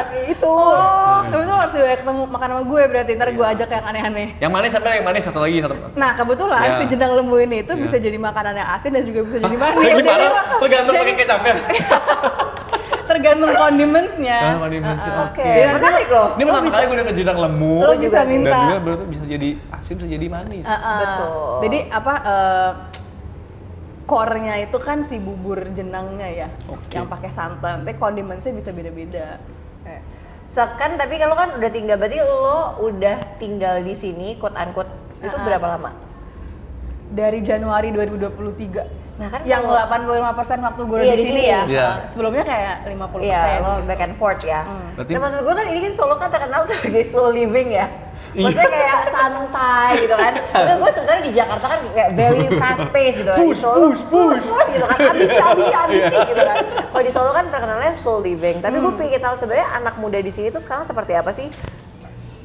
kayak 0.06 0.28
itu. 0.32 0.48
Oh, 0.48 1.20
tapi 1.24 1.38
itu 1.38 1.48
lo 1.48 1.58
harus 1.58 1.74
juga 1.74 1.96
ketemu 1.96 2.22
makan 2.26 2.48
sama 2.48 2.64
gue 2.64 2.82
berarti 2.86 3.12
ntar 3.14 3.30
gue 3.32 3.48
ajak 3.48 3.70
yang 3.70 3.86
aneh-aneh. 3.86 4.28
yang 4.38 4.52
manis 4.52 4.72
apa 4.72 4.88
yang 4.92 5.06
manis 5.06 5.24
satu 5.24 5.40
lagi 5.40 5.58
satu. 5.60 5.76
Nah 5.94 6.12
kebetulan 6.14 6.60
Ya. 6.62 6.76
si 6.78 6.86
jenang 6.88 7.12
lembu 7.14 7.36
ini 7.38 7.62
itu 7.62 7.72
Ya. 7.72 7.80
bisa 7.80 7.96
jadi 7.98 8.18
makanan 8.18 8.54
yang 8.54 8.70
asin 8.72 8.92
dan 8.92 9.04
juga 9.04 9.20
bisa 9.24 9.38
jadi 9.38 9.56
manis. 9.56 9.80
Gimana? 9.82 9.96
Jadi, 9.96 10.28
Tergantung 10.60 10.94
pakai 10.96 11.16
kecapnya. 11.16 11.54
tergantung 13.06 13.52
condimentsnya. 13.54 14.38
Ah, 14.42 14.58
condimentsnya, 14.58 15.14
Uh-uh. 15.14 15.28
oke. 15.30 15.46
Jadi 15.46 15.62
nanti 15.64 15.78
Menarik 15.78 16.08
loh. 16.10 16.28
Ini 16.34 16.44
pertama 16.44 16.70
kali 16.70 16.84
gue 16.84 16.98
denger 16.98 17.16
jenang 17.16 17.38
lemu. 17.40 17.74
Lo 17.78 17.94
bisa 17.96 18.20
Dan 18.20 18.28
minta. 18.28 18.58
juga 18.60 18.78
berarti 18.82 19.04
bisa 19.06 19.24
jadi 19.24 19.50
asin, 19.72 19.94
bisa 19.96 20.08
jadi 20.10 20.26
manis. 20.28 20.66
Betul. 20.66 21.30
Jadi 21.62 21.78
apa 21.88 22.14
eh, 22.18 22.72
core-nya 24.06 24.56
itu 24.60 24.78
kan 24.78 25.02
si 25.02 25.16
bubur 25.18 25.66
jenangnya 25.72 26.28
ya, 26.28 26.48
Oke. 26.68 26.94
yang 26.94 27.06
pakai 27.06 27.30
santan. 27.30 27.82
Tapi 27.82 27.94
condimentsnya 27.96 28.52
bisa 28.52 28.70
beda-beda. 28.70 29.38
Sekan 30.56 30.96
tapi 30.96 31.20
kalau 31.20 31.36
kan 31.36 31.52
udah 31.60 31.68
tinggal 31.68 32.00
berarti 32.00 32.24
lo 32.24 32.80
udah 32.80 33.36
tinggal 33.44 33.84
di 33.84 33.92
sini 33.92 34.40
quote 34.40 34.56
unquote 34.56 34.88
itu 35.20 35.36
berapa 35.36 35.76
lama? 35.76 35.92
Dari 37.12 37.44
Januari 37.44 37.92
2023. 37.92 39.05
Nah, 39.16 39.32
kan 39.32 39.40
yang 39.48 39.64
kalau- 39.64 39.88
85% 39.88 40.60
waktu 40.60 40.82
gue 40.84 41.00
Iya, 41.00 41.08
di 41.08 41.16
di 41.16 41.24
sini 41.24 41.42
ya. 41.48 41.62
Iya. 41.64 41.88
Uh, 41.88 41.96
Sebelumnya 42.12 42.44
kayak 42.44 42.76
50%. 42.84 43.24
Iya, 43.24 43.42
lo 43.64 43.72
back 43.88 44.02
and 44.02 44.16
forth 44.16 44.44
ya. 44.44 44.62
Berarti- 44.92 45.14
Nah 45.16 45.22
maksud 45.24 45.40
gue 45.40 45.54
kan 45.56 45.66
ini 45.66 45.80
kan 45.80 45.94
Solo 45.96 46.16
kan 46.20 46.28
terkenal 46.28 46.62
sebagai 46.68 47.04
slow 47.06 47.30
living 47.32 47.68
ya. 47.72 47.88
Iya. 48.36 48.44
Maksudnya 48.44 48.70
kayak 48.70 48.98
santai 49.10 49.90
gitu 49.98 50.16
kan. 50.16 50.34
Maksud 50.54 50.76
gue 50.76 50.92
sebenarnya 50.92 51.24
di 51.24 51.32
Jakarta 51.32 51.66
kan 51.66 51.80
kayak 51.90 52.10
very 52.14 52.44
fast 52.54 52.84
pace 52.92 53.16
gitu 53.16 53.32
kan. 53.32 53.40
Push, 53.40 53.58
Solo, 53.58 53.78
push, 53.88 54.02
push. 54.04 54.44
push 54.44 54.68
gitu 54.70 54.86
kan. 54.86 54.98
Abis 55.00 55.32
abis 55.50 55.68
abis 55.72 56.02
gitu 56.12 56.44
kan. 56.44 56.58
Kalau 56.86 57.04
di 57.04 57.12
Solo 57.12 57.32
kan 57.32 57.46
terkenalnya 57.48 57.92
slow 58.00 58.20
living. 58.20 58.58
Tapi 58.60 58.76
gue 58.78 58.94
pengen 58.94 59.22
tahu 59.22 59.36
sebenarnya 59.38 59.68
anak 59.74 59.96
muda 59.96 60.20
di 60.20 60.30
sini 60.30 60.48
tuh 60.50 60.60
sekarang 60.60 60.84
seperti 60.84 61.16
apa 61.16 61.32
sih? 61.32 61.48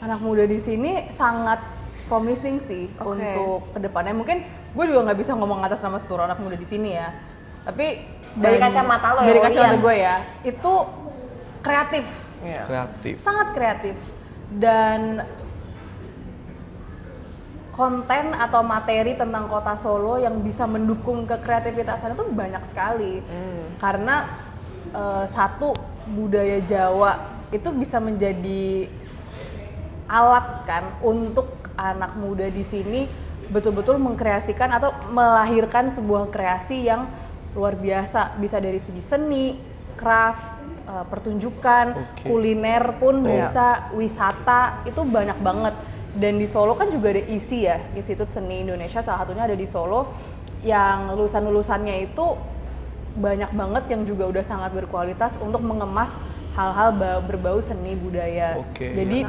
anak 0.00 0.16
muda 0.18 0.46
di 0.46 0.56
sini 0.56 1.10
sangat 1.10 1.60
promising 2.06 2.56
sih 2.56 2.88
Oke. 2.96 3.20
untuk 3.20 3.68
ke 3.70 3.78
depannya. 3.80 4.14
Mungkin 4.14 4.40
gue 4.70 4.84
juga 4.86 5.00
nggak 5.06 5.18
bisa 5.18 5.32
ngomong 5.34 5.60
atas 5.62 5.80
nama 5.80 5.98
seluruh 5.98 6.24
anak 6.24 6.38
muda 6.38 6.54
di 6.54 6.64
sini 6.64 6.94
ya. 6.94 7.10
Tapi 7.60 7.86
Dari 8.30 8.56
dan- 8.56 8.70
kacamata 8.70 9.08
lo 9.12 9.20
ya, 9.20 9.28
dari 9.28 9.40
kacamata 9.42 9.76
gue 9.76 9.94
ya, 9.96 10.14
itu 10.46 10.72
kreatif, 11.60 12.06
Kreatif. 12.40 13.14
sangat 13.20 13.48
kreatif. 13.52 13.96
Dan 14.50 15.22
konten 17.70 18.34
atau 18.34 18.60
materi 18.60 19.14
tentang 19.14 19.46
kota 19.46 19.72
Solo 19.74 20.18
yang 20.18 20.42
bisa 20.42 20.66
mendukung 20.66 21.24
kekreativitasan 21.24 22.12
itu 22.12 22.24
banyak 22.28 22.62
sekali. 22.68 23.22
Karena 23.78 24.26
eh, 24.90 25.24
satu 25.26 25.72
budaya 26.06 26.58
Jawa 26.60 27.12
itu 27.50 27.70
bisa 27.72 27.98
menjadi 27.98 28.90
alat 30.06 30.66
kan 30.66 30.84
untuk 31.00 31.46
anak 31.74 32.18
muda 32.18 32.50
di 32.50 32.62
sini 32.62 33.06
betul-betul 33.50 33.98
mengkreasikan 33.98 34.70
atau 34.70 34.94
melahirkan 35.10 35.90
sebuah 35.90 36.30
kreasi 36.30 36.86
yang 36.86 37.10
luar 37.52 37.74
biasa 37.74 38.38
bisa 38.38 38.62
dari 38.62 38.78
segi 38.78 39.02
seni, 39.02 39.58
craft, 39.98 40.54
eh, 40.86 41.04
pertunjukan, 41.10 41.86
Oke. 42.14 42.30
kuliner 42.30 42.94
pun 42.96 43.20
Iya. 43.20 43.28
bisa, 43.28 43.68
wisata 43.92 44.86
itu 44.86 45.02
banyak 45.02 45.38
banget. 45.42 45.74
Dan 46.10 46.38
di 46.38 46.46
Solo 46.46 46.74
kan 46.74 46.90
juga 46.90 47.10
ada 47.10 47.22
ISI 47.22 47.58
ya, 47.66 47.78
Institut 47.94 48.30
Seni 48.30 48.66
Indonesia 48.66 48.98
salah 48.98 49.22
satunya 49.22 49.46
ada 49.46 49.54
di 49.54 49.62
Solo 49.62 50.10
yang 50.62 51.14
lulusan-lulusannya 51.14 52.06
itu 52.06 52.26
banyak 53.10 53.50
banget 53.50 53.84
yang 53.90 54.02
juga 54.02 54.26
udah 54.26 54.42
sangat 54.42 54.70
berkualitas 54.70 55.38
untuk 55.38 55.62
mengemas 55.62 56.10
hal-hal 56.54 56.94
ba- 56.94 57.22
berbau 57.22 57.58
seni 57.58 57.94
budaya. 57.94 58.58
Oke. 58.58 58.90
Jadi 58.90 59.22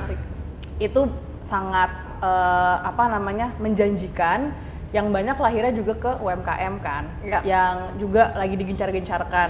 itu 0.78 1.02
sangat 1.42 1.90
eh, 2.22 2.76
apa 2.82 3.04
namanya 3.10 3.52
menjanjikan 3.58 4.54
yang 4.92 5.08
banyak 5.08 5.40
lahirnya 5.40 5.72
juga 5.72 5.96
ke 5.96 6.12
UMKM 6.20 6.84
kan, 6.84 7.08
Iya. 7.24 7.40
yang 7.48 7.76
juga 7.96 8.36
lagi 8.36 8.60
digencar-gencarkan. 8.60 9.50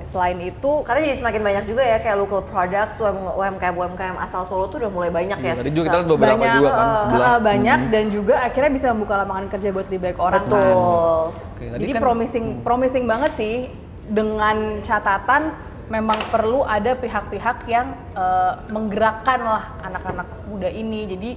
Selain 0.00 0.40
itu, 0.40 0.80
Karena 0.80 1.04
jadi 1.04 1.20
semakin 1.20 1.42
banyak 1.44 1.64
juga 1.68 1.84
ya 1.84 2.00
kayak 2.00 2.16
local 2.16 2.40
products, 2.42 2.96
UMKM 2.96 3.76
UMKM 3.76 4.16
asal 4.16 4.48
Solo 4.48 4.64
tuh 4.66 4.80
udah 4.80 4.88
mulai 4.88 5.12
banyak 5.12 5.36
ya. 5.38 5.52
Iya, 5.52 5.60
Tadi 5.60 5.72
juga 5.76 5.86
kita 5.86 5.96
lihat 5.98 6.08
beberapa 6.08 6.40
banyak 6.40 6.56
juga 6.56 6.70
kan 6.70 6.88
sebelah. 7.04 7.28
eh, 7.28 7.40
banyak 7.44 7.80
dan 7.92 8.04
juga 8.08 8.34
akhirnya 8.40 8.70
bisa 8.72 8.86
membuka 8.90 9.14
lapangan 9.18 9.46
kerja 9.50 9.68
buat 9.68 9.86
lebih 9.86 10.00
banyak 10.00 10.18
orang 10.18 10.40
kan. 10.40 10.48
Betul. 10.48 10.72
Oke, 11.52 11.64
tadi 11.68 11.80
Jadi 11.84 11.92
kan 11.92 12.00
promising 12.00 12.46
promising 12.64 13.04
banget 13.04 13.32
sih 13.36 13.54
dengan 14.08 14.56
catatan 14.80 15.42
memang 15.88 16.16
perlu 16.28 16.64
ada 16.64 16.96
pihak-pihak 16.96 17.56
yang 17.66 17.92
eh, 18.14 18.52
menggerakkan 18.68 19.40
lah 19.42 19.64
anak-anak 19.84 20.48
muda 20.48 20.72
ini. 20.72 21.04
Jadi 21.06 21.30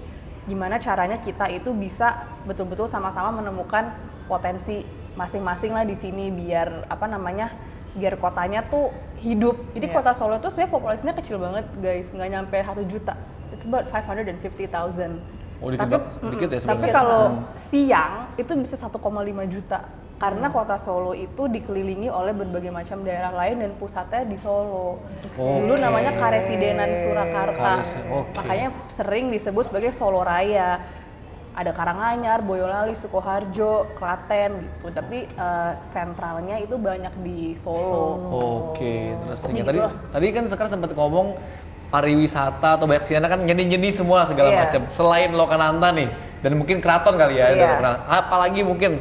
gimana 0.50 0.81
caranya 0.81 1.21
kita 1.21 1.45
itu 1.53 1.69
bisa 1.74 2.25
betul-betul 2.50 2.89
sama-sama 2.89 3.29
menemukan 3.41 3.93
potensi 4.25 4.81
masing-masing 5.13 5.75
lah 5.75 5.86
di 5.86 5.93
sini 5.93 6.31
biar 6.31 6.88
apa 6.88 7.05
namanya 7.05 7.51
biar 7.91 8.15
kotanya 8.15 8.63
tuh 8.65 8.89
hidup. 9.19 9.60
Jadi 9.75 9.91
Iya. 9.91 9.95
kota 10.00 10.12
Solo 10.15 10.39
itu 10.39 10.48
sebenarnya 10.48 10.71
populasinya 10.71 11.13
kecil 11.19 11.38
banget 11.38 11.65
guys, 11.77 12.07
nggak 12.15 12.29
nyampe 12.31 12.57
satu 12.63 12.83
juta. 12.88 13.13
It's 13.51 13.67
about 13.67 13.86
550,000. 13.91 15.19
Oh, 15.62 15.69
dikit 15.69 15.86
tapi. 15.86 16.00
Dikit 16.33 16.50
ya 16.50 16.60
sebenarnya. 16.63 16.79
Tapi 16.79 16.88
kalau 16.89 17.24
siang 17.69 18.13
itu 18.39 18.51
bisa 18.57 18.75
1,5 18.79 19.43
juta 19.45 19.79
karena 20.21 20.53
kota 20.53 20.77
Solo 20.77 21.17
itu 21.17 21.49
dikelilingi 21.49 22.05
oleh 22.05 22.29
berbagai 22.29 22.69
macam 22.69 23.01
daerah 23.01 23.33
lain 23.33 23.57
dan 23.57 23.73
pusatnya 23.73 24.21
di 24.21 24.37
Solo. 24.37 25.01
Dulu 25.33 25.73
Oke. 25.73 25.81
namanya 25.81 26.13
Karesidenan 26.13 26.93
Surakarta. 26.93 27.81
Karesi- 27.81 28.05
oke. 28.05 28.37
Makanya 28.37 28.69
sering 28.85 29.33
disebut 29.33 29.65
sebagai 29.65 29.89
Solo 29.89 30.21
Raya. 30.21 30.77
Ada 31.51 31.75
Karanganyar, 31.75 32.39
Boyolali, 32.39 32.95
Sukoharjo, 32.95 33.97
Klaten 33.97 34.61
gitu. 34.61 34.87
Tapi 34.87 35.25
eh, 35.25 35.71
sentralnya 35.83 36.61
itu 36.61 36.77
banyak 36.77 37.11
di 37.19 37.57
Solo. 37.57 38.21
Oke, 38.71 39.17
terus 39.17 39.41
Pokoknya 39.41 39.63
tadi 39.65 39.79
gitu 39.81 39.89
tadi 40.13 40.27
kan 40.29 40.43
sekarang 40.45 40.71
sempat 40.71 40.93
ngomong 40.93 41.33
pariwisata 41.89 42.79
atau 42.79 42.85
banyak 42.85 43.03
siana 43.03 43.27
kan 43.27 43.41
nyeni-nyeni 43.41 43.89
semua 43.89 44.23
segala 44.23 44.47
Iya. 44.47 44.59
macam. 44.63 44.81
Selain 44.87 45.33
Lokananta 45.33 45.91
nih 45.91 46.07
dan 46.39 46.55
mungkin 46.55 46.79
keraton 46.79 47.17
kali 47.17 47.35
ya, 47.35 47.51
Iya. 47.51 47.57
ada 47.57 47.63
Lokananta. 47.67 48.01
apalagi 48.07 48.61
mungkin 48.63 48.91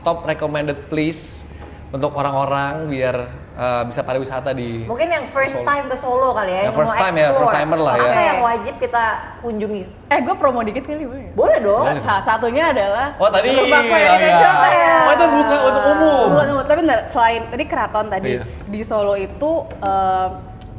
top 0.00 0.24
recommended 0.24 0.88
place 0.88 1.44
untuk 1.90 2.14
orang-orang 2.14 2.86
biar 2.86 3.16
uh, 3.58 3.82
bisa 3.82 4.06
pariwisata 4.06 4.54
di 4.54 4.86
Mungkin 4.86 5.10
yang 5.10 5.26
first 5.26 5.58
Solo. 5.58 5.66
time 5.66 5.84
ke 5.90 5.96
Solo 5.98 6.28
kali 6.30 6.52
ya, 6.54 6.62
Yang 6.70 6.76
first 6.78 6.94
time 6.94 7.14
ya, 7.18 7.28
first 7.34 7.50
timer 7.50 7.78
lah 7.82 7.94
ya. 7.98 8.12
Apa 8.14 8.22
yang 8.22 8.38
wajib 8.46 8.74
kita 8.78 9.04
kunjungi? 9.42 9.82
Eh, 10.06 10.18
gue 10.22 10.34
promo 10.38 10.62
dikit 10.62 10.86
kali 10.86 11.02
boleh? 11.02 11.34
Boleh 11.34 11.58
dong. 11.58 11.82
Boleh. 11.82 12.02
Salah 12.06 12.22
satunya 12.22 12.70
adalah 12.70 13.18
Oh 13.18 13.26
tadi, 13.26 13.48
Rumahku 13.50 13.90
oh, 13.90 13.98
iya. 13.98 14.10
Hotel. 14.14 15.02
Oh, 15.02 15.12
itu 15.18 15.26
buka 15.34 15.56
untuk 15.66 15.84
umum. 15.98 16.24
Bukan 16.30 16.46
umum, 16.54 16.64
tapi 16.64 16.80
bentar, 16.86 17.00
selain 17.10 17.42
tadi 17.50 17.64
keraton 17.66 18.06
tadi 18.06 18.30
Iya. 18.38 18.42
di 18.70 18.80
Solo 18.86 19.14
itu 19.18 19.50
eh, 19.82 20.28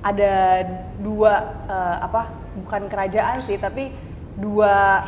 ada 0.01 0.36
dua 1.04 1.34
eh, 1.68 1.98
apa 2.01 2.22
bukan 2.56 2.88
kerajaan 2.88 3.44
sih 3.44 3.60
tapi 3.60 3.92
dua 4.40 5.04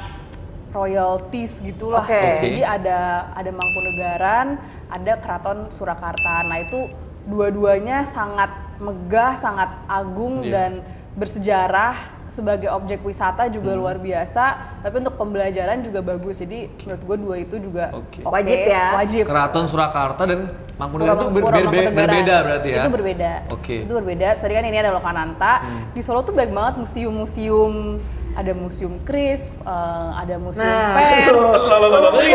royalties 0.74 1.62
gitulah. 1.62 2.02
Oke. 2.02 2.18
Oke. 2.18 2.42
Jadi 2.44 2.60
ada 2.62 2.98
ada 3.32 3.52
Mangkunegaran, 3.54 4.48
ada 4.90 5.14
Keraton 5.16 5.70
Surakarta. 5.70 6.44
Nah 6.44 6.60
itu 6.60 6.90
dua-duanya 7.24 8.04
sangat 8.04 8.52
megah, 8.82 9.40
sangat 9.40 9.70
agung 9.86 10.44
Iya. 10.44 10.52
dan 10.52 10.72
bersejarah 11.14 11.94
sebagai 12.26 12.66
objek 12.68 13.06
wisata 13.06 13.46
juga 13.46 13.78
luar 13.78 14.02
biasa. 14.02 14.58
Tapi 14.82 14.96
untuk 14.98 15.14
pembelajaran 15.14 15.86
juga 15.86 16.02
bagus. 16.02 16.42
Jadi 16.42 16.66
menurut 16.82 17.04
gue 17.06 17.18
dua 17.22 17.36
itu 17.38 17.56
juga 17.62 17.94
Oke. 17.94 18.26
oke, 18.26 18.34
Wajib 18.34 18.58
ya? 18.66 18.86
Wajib. 18.98 19.24
Keraton 19.30 19.66
Surakarta 19.70 20.26
dan 20.26 20.50
Mangkunegaran 20.74 21.16
itu 21.16 21.28
ber- 21.30 21.46
ber- 21.70 21.94
berbeda 21.94 22.36
berarti 22.42 22.70
ya? 22.74 22.82
Itu 22.82 22.90
berbeda. 22.92 23.32
Oke. 23.54 23.76
Hmm. 23.78 23.86
Itu 23.86 23.94
berbeda. 23.94 24.28
Tadi 24.36 24.54
kan 24.58 24.66
ini 24.66 24.78
ada 24.82 24.90
Lokananta. 24.90 25.54
Di 25.94 26.02
Solo 26.02 26.26
tuh 26.26 26.34
banyak 26.34 26.50
banget 26.50 26.76
museum-museum. 26.82 28.02
Ada 28.34 28.50
museum 28.52 28.98
Kris, 29.04 29.46
eh, 29.46 30.10
ada 30.16 30.36
museum 30.36 30.66
Nah, 30.66 30.98
pers. 30.98 31.38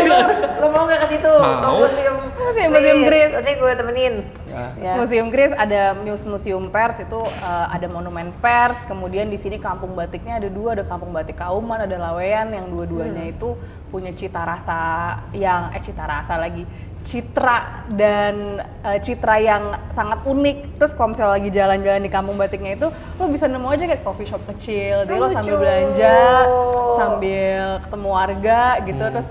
lo, 0.07 0.17
lo 0.57 0.67
mau 0.71 0.87
nggak 0.87 0.99
ke 1.03 1.07
situ? 1.11 1.33
Mau. 1.33 1.83
museum, 1.83 2.15
Museum- 2.39 2.71
museum 2.71 2.99
Greece. 3.03 3.33
Nanti 3.33 3.51
gue 3.53 3.71
temenin. 3.73 4.13
Ya. 4.49 4.65
Ya. 4.75 4.93
Museum 4.97 5.29
Kris 5.29 5.53
ada 5.53 5.93
muse- 5.95 6.25
museum 6.25 6.67
pers 6.67 6.97
itu 6.97 7.19
eh, 7.21 7.65
ada 7.69 7.85
monumen 7.87 8.33
pers. 8.35 8.81
Kemudian 8.83 9.27
di 9.27 9.37
sini 9.37 9.57
kampung 9.57 9.93
batiknya 9.93 10.37
ada 10.37 10.49
dua, 10.49 10.73
ada 10.73 10.83
kampung 10.83 11.09
batik 11.09 11.37
Kauman, 11.37 11.79
ada 11.79 11.95
Lawean 11.95 12.49
yang 12.49 12.65
dua-duanya 12.67 13.23
Hmm. 13.23 13.33
itu 13.33 13.49
punya 13.87 14.09
cita 14.11 14.41
rasa 14.41 14.79
yang 15.31 15.69
eh 15.69 15.79
cita 15.79 16.03
rasa 16.03 16.35
lagi 16.35 16.65
citra 16.99 17.57
dan 17.89 18.59
eh, 18.83 18.99
citra 18.99 19.39
yang 19.39 19.63
sangat 19.89 20.19
unik. 20.23 20.57
Terus 20.75 20.91
kalau 20.91 21.09
misalnya 21.09 21.33
lagi 21.33 21.49
jalan-jalan 21.49 22.01
di 22.01 22.11
kampung 22.11 22.35
batiknya 22.35 22.75
itu, 22.75 22.87
lo 22.89 23.23
bisa 23.27 23.45
nemu 23.45 23.65
aja 23.65 23.83
kayak 23.85 24.03
coffee 24.03 24.25
shop 24.25 24.43
kecil. 24.47 25.05
Jadi 25.05 25.15
Oh, 25.15 25.23
lo 25.23 25.27
sambil 25.29 25.55
lucu. 25.55 25.63
belanja, 25.63 26.17
sambil 26.95 27.57
ketemu 27.81 28.07
warga 28.09 28.61
gitu, 28.83 28.99
Hmm. 29.01 29.13
terus 29.13 29.29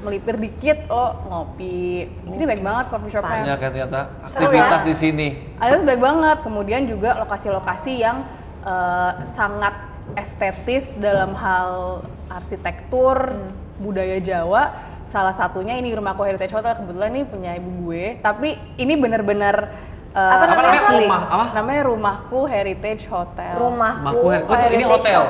melipir 0.00 0.36
dikit 0.40 0.88
lo 0.88 1.16
ngopi. 1.28 2.08
Jadi 2.28 2.44
baik 2.48 2.62
banget 2.64 2.84
coffee 2.88 3.12
shopnya. 3.12 3.44
Banyak 3.44 3.58
ya 3.60 3.68
ternyata 3.68 4.00
aktivitas 4.24 4.80
ya. 4.82 4.88
di 4.88 4.94
sini. 4.96 5.28
Ada 5.60 5.84
baik 5.84 6.00
banget. 6.00 6.38
Kemudian 6.40 6.82
juga 6.88 7.10
lokasi-lokasi 7.20 7.92
yang 8.00 8.24
eh, 8.64 9.12
sangat 9.36 9.74
estetis 10.18 10.98
dalam 10.98 11.36
hal 11.36 12.02
arsitektur 12.32 13.36
budaya 13.78 14.18
Jawa. 14.18 14.72
Salah 15.10 15.34
satunya 15.34 15.74
ini 15.74 15.90
rumahku 15.90 16.22
Heritage 16.22 16.54
Hotel 16.54 16.78
kebetulan 16.78 17.10
ini 17.12 17.24
punya 17.26 17.50
ibu 17.58 17.70
gue. 17.90 18.18
Tapi 18.22 18.56
ini 18.80 18.94
benar-benar 18.96 19.68
eh, 20.16 20.32
Apa 20.32 20.44
namanya, 20.48 20.80
asli. 20.80 21.06
Rumah, 21.06 21.22
apa? 21.28 21.44
Namanya 21.54 21.82
rumahku 21.86 22.38
Heritage 22.48 23.04
Hotel. 23.10 23.52
Rumahku. 23.58 24.16
Rumahku 24.16 24.26
Her- 24.32 24.46
oh, 24.48 24.54
itu 24.56 24.74
ini 24.80 24.84
hotel? 24.86 25.20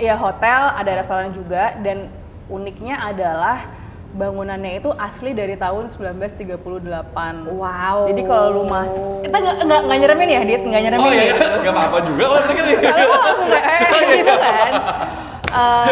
Iya 0.00 0.14
hotel, 0.16 0.60
ada 0.72 0.92
restoran 0.96 1.30
juga 1.36 1.76
dan 1.84 2.08
uniknya 2.46 3.02
adalah 3.02 3.58
bangunannya 4.14 4.78
itu 4.78 4.90
asli 4.94 5.34
dari 5.34 5.58
tahun 5.58 5.90
1938. 5.90 6.54
Wow. 7.50 8.06
Jadi 8.06 8.22
kalau 8.22 8.46
lu 8.54 8.62
mas, 8.68 8.92
kita 9.24 9.36
nggak 9.36 9.56
nggak 9.66 9.80
nggak 9.88 9.98
nyeremin 10.04 10.28
ya, 10.28 10.40
Dit 10.46 10.62
nggak 10.62 10.82
nyeremin 10.86 11.06
Oh 11.06 11.12
iya, 11.12 11.24
ya. 11.32 11.34
nggak 11.60 11.74
apa-apa 11.74 11.98
juga. 12.06 12.24
Oh, 12.30 12.40
kan 12.40 12.64
Soalnya 12.78 13.08
langsung 13.10 13.48
kayak 13.50 13.80
eh 13.82 14.02
gitu 14.14 14.34
kan. 14.38 14.72
Eh, 15.56 15.90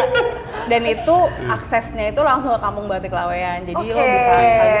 dan 0.65 0.81
itu 0.85 1.15
aksesnya 1.49 2.05
itu 2.13 2.21
langsung 2.21 2.51
ke 2.53 2.59
Kampung 2.61 2.85
Batik 2.85 3.13
Lawean. 3.13 3.65
Jadi 3.65 3.83
lo 3.93 4.01
Oke. 4.01 4.13
bisa 4.13 4.31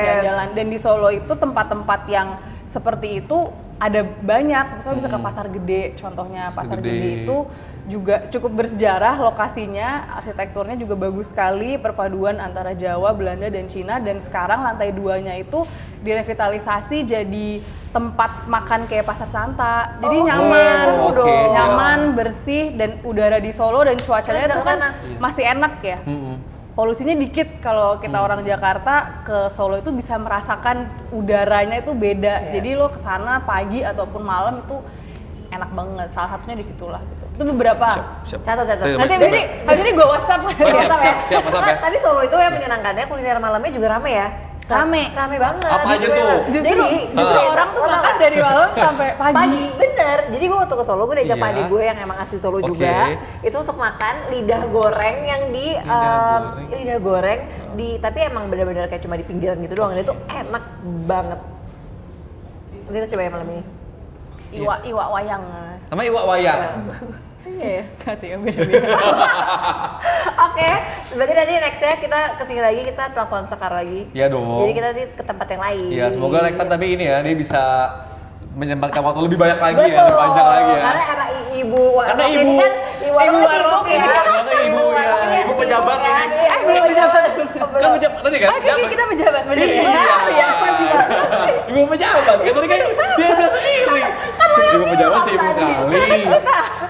jalan-jalan. 0.05 0.47
Dan 0.53 0.65
di 0.69 0.77
Solo 0.77 1.09
itu 1.13 1.33
tempat-tempat 1.33 2.01
yang 2.09 2.37
seperti 2.69 3.23
itu 3.23 3.49
ada 3.75 4.01
banyak. 4.03 4.65
Misalnya 4.79 4.97
bisa 5.03 5.09
ke 5.11 5.19
Pasar 5.19 5.47
Gede, 5.51 5.81
contohnya 5.99 6.47
Pasar 6.47 6.59
Pasar 6.63 6.77
Gede. 6.79 6.89
Gede 6.91 7.09
itu 7.23 7.37
juga 7.85 8.25
cukup 8.33 8.65
bersejarah 8.65 9.21
lokasinya, 9.21 10.09
arsitekturnya 10.17 10.73
juga 10.73 10.97
bagus 10.97 11.29
sekali, 11.29 11.77
perpaduan 11.77 12.41
antara 12.41 12.73
Jawa, 12.73 13.13
Belanda 13.13 13.45
dan 13.45 13.69
Cina 13.69 14.01
dan 14.01 14.17
sekarang 14.17 14.65
lantai 14.65 14.89
duanya 14.89 15.37
itu 15.37 15.69
direvitalisasi 16.01 17.05
jadi 17.05 17.61
tempat 17.93 18.49
makan 18.49 18.91
kayak 18.91 19.05
pasar 19.05 19.29
Santa. 19.31 20.01
Jadi 20.03 20.17
Oh, 20.17 20.25
nyaman, 20.27 20.75
seru 20.83 20.99
Oke, 21.13 21.29
dong. 21.31 21.51
nyaman, 21.53 21.99
bersih 22.11 22.63
dan 22.75 22.99
udara 23.05 23.39
di 23.39 23.55
Solo 23.55 23.85
dan 23.85 23.95
cuacanya 23.95 24.51
itu 24.51 24.61
kan 24.65 24.77
sana. 24.81 24.89
masih 25.21 25.43
enak 25.45 25.73
ya. 25.79 25.97
Mm-mm. 26.03 26.35
Polusinya 26.75 27.15
dikit 27.15 27.63
kalau 27.63 28.03
kita 28.03 28.19
orang 28.19 28.43
Jakarta 28.43 29.23
ke 29.23 29.47
Solo 29.47 29.79
itu 29.79 29.95
bisa 29.95 30.19
merasakan 30.19 30.91
udaranya 31.15 31.79
itu 31.79 31.95
beda. 31.95 32.51
Jadi 32.51 32.75
lo 32.75 32.91
ke 32.91 32.99
sana 32.99 33.39
pagi 33.47 33.79
ataupun 33.79 34.19
malam 34.19 34.59
itu 34.59 34.83
enak 35.55 35.71
banget. 35.71 36.07
Salah 36.11 36.35
satunya 36.35 36.59
di 36.59 36.65
situlah 36.67 36.99
gitu. 36.99 37.25
Itu 37.39 37.43
beberapa. 37.55 37.87
Siap, 37.95 38.07
siap. 38.27 38.39
Catat, 38.43 38.65
catat. 38.67 38.85
Iya, 38.91 38.97
Nanti 38.99 39.15
baik, 39.15 39.23
abis 39.71 39.79
ini, 39.79 39.87
ini 39.87 39.91
gue 39.95 40.07
WhatsApp. 40.07 40.41
Oh, 40.43 40.51
siap, 40.51 40.99
siap, 40.99 41.17
siap, 41.23 41.41
WhatsApp 41.47 41.63
ya. 41.63 41.75
Tapi 41.79 41.97
Solo 42.03 42.21
itu 42.27 42.35
yang 42.35 42.53
menyenangkannya 42.59 43.05
kuliner 43.07 43.39
malamnya 43.39 43.71
juga 43.71 43.87
rame 43.95 44.11
ya. 44.11 44.27
Rame. 44.65 45.03
Rame 45.11 45.37
banget. 45.37 45.69
Apa 45.69 45.87
aja 45.87 45.99
Jadi- 45.99 46.15
tuh? 46.15 46.37
Justru, 46.49 46.73
Jadi, 46.81 46.99
justru 47.11 47.39
Ah. 47.39 47.51
orang 47.51 47.69
tuh 47.69 47.83
makan 47.83 48.13
dari 48.17 48.37
malam 48.39 48.69
sampai 48.85 49.07
pagi. 49.13 49.35
pagi 49.35 49.63
bener 49.75 50.17
jadi 50.27 50.43
gue 50.43 50.57
waktu 50.57 50.75
ke 50.75 50.83
Solo 50.83 51.03
gue 51.05 51.15
diajak 51.15 51.37
Iya. 51.37 51.45
pade 51.45 51.61
gue 51.65 51.81
yang 51.81 51.97
emang 51.97 52.17
asli 52.17 52.37
Solo 52.37 52.57
Oke. 52.57 52.67
juga 52.67 52.95
itu 53.39 53.55
untuk 53.55 53.77
makan 53.77 54.15
lidah 54.27 54.61
goreng 54.67 55.17
yang 55.23 55.41
di 55.49 55.67
Lidah 55.71 55.85
em, 55.85 56.41
goreng. 56.43 56.69
lidah 56.71 56.99
goreng 56.99 57.39
di 57.73 57.87
tapi 57.97 58.19
emang 58.21 58.43
bener-bener 58.47 58.85
kayak 58.85 59.01
cuma 59.01 59.15
di 59.15 59.23
pinggiran 59.23 59.57
gitu 59.59 59.73
doang 59.73 59.91
dan 59.91 60.01
itu 60.01 60.13
enak 60.27 60.63
banget 61.05 61.39
nanti 62.81 62.95
kita 62.95 63.07
coba 63.07 63.21
ya 63.21 63.31
malam 63.31 63.47
ini 63.49 63.63
Iwa, 64.55 64.75
iwa 64.81 65.03
wayang. 65.11 65.43
Sama 65.85 66.01
Iwa 66.01 66.21
Wayang. 66.23 66.61
Iya 67.47 67.69
ya 67.71 67.83
Kasih 67.97 68.27
yang 68.31 68.41
beda-beda. 68.41 68.89
Oke, 70.45 70.69
berarti 71.11 71.33
nanti 71.33 71.53
nextnya 71.55 71.93
kita 71.97 72.19
ke 72.35 72.43
sini 72.43 72.59
lagi 72.59 72.81
kita 72.83 73.03
telepon 73.11 73.45
Sekar 73.45 73.71
lagi. 73.71 74.09
Iya 74.11 74.25
dong. 74.27 74.45
Jadi 74.61 74.73
kita 74.73 74.85
nanti 74.87 75.03
ke 75.11 75.23
tempat 75.23 75.47
yang 75.47 75.61
lain. 75.61 75.83
Iya, 75.87 76.05
semoga 76.09 76.37
next 76.41 76.57
time 76.57 76.69
tapi 76.69 76.85
ini 76.91 77.05
ya 77.05 77.19
dia 77.19 77.33
bisa 77.33 77.61
menyempatkan 78.51 79.01
waktu 79.01 79.19
lebih 79.21 79.37
banyak 79.37 79.59
lagi 79.59 79.83
ya, 79.83 79.99
Betul. 79.99 80.05
lebih 80.05 80.17
panjang 80.17 80.47
lagi 80.47 80.71
ya. 80.71 80.81
Karena 80.81 81.03
emang 81.05 81.29
ibu 81.53 81.81
Karena 81.83 81.95
warkop 81.95 82.25
ini 82.25 82.35
ibu- 82.35 82.57
kan 82.57 82.71
ibu 82.97 83.13
warkop 83.13 83.35
ibu 83.35 83.45
sibuk 83.45 83.51
warkop 83.51 83.83
ya. 83.85 83.95
ini. 83.95 84.07
Karena 84.07 84.23
ibu 84.25 84.25
ya, 84.25 84.33
warkop 84.35 84.55
ini 84.55 84.55
ibu 84.55 84.55
sibuk 84.55 84.55
pejabat 84.55 84.55
ya. 84.55 84.55
ini. 84.55 84.55
Iya, 84.55 84.63
Eh, 84.65 84.67
ibu 84.67 84.83
belum 85.65 86.81
pejabat. 86.89 87.23
Kan 87.75 87.89
pejabat 87.97 88.19
tadi 88.25 88.37
kan? 88.41 88.49
Ah, 88.49 88.57
pejabat. 88.61 88.87
kita 88.89 89.03
pejabat 89.09 89.43
bener 89.45 89.65
ya? 89.65 89.81
Iya, 89.85 90.03
Iya, 90.31 90.47
pejabat. 90.61 90.73
Ibu 91.69 91.81
pejabat 91.89 92.21
kan 92.41 92.53
tadi 92.55 92.67
kan 92.67 92.79
dia 92.79 93.27
bilang 93.35 93.53
sendiri. 93.53 94.01
Ibu 94.75 94.85
pejabat 94.91 95.19
sibuk 95.25 95.51
sekali. 95.53 95.73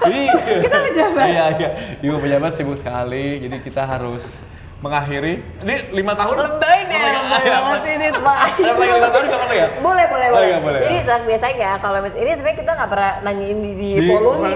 Iya. 0.06 0.32
Kita 0.62 0.76
pejabat. 0.86 1.26
Iya, 1.26 1.44
iya. 1.58 1.68
Ibu 2.04 2.16
pejabat 2.20 2.52
sibuk 2.54 2.76
sekali. 2.78 3.26
Jadi 3.42 3.56
kita 3.62 3.82
harus 3.84 4.46
mengakhiri. 4.76 5.40
Ini 5.58 5.74
lima 5.90 6.12
tahun. 6.12 6.36
Lebay 6.36 6.78
deh, 6.84 7.00
lebay 7.00 7.44
banget 7.46 7.80
sih 7.80 7.92
ini. 7.94 8.06
Ada 8.06 8.20
lagi 8.68 8.92
lima 8.92 9.08
tahun 9.08 9.24
kapan 9.26 9.46
lagi 9.46 9.56
ya? 9.56 9.68
Boleh, 9.78 10.04
boleh, 10.06 10.26
Oh, 10.26 10.34
boleh. 10.34 10.46
iya, 10.46 10.58
boleh. 10.58 10.80
Jadi 10.80 10.96
saat 11.02 11.22
biasanya 11.24 11.70
kalau 11.78 11.98
mis- 11.98 12.14
ini 12.14 12.30
sebenarnya 12.30 12.58
kita 12.58 12.70
nggak 12.72 12.90
pernah 12.90 13.12
nanyain 13.22 13.58
di, 13.58 13.70
di, 13.72 13.88
Di 13.96 14.06